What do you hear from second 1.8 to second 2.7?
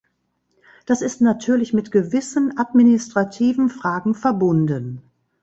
gewissen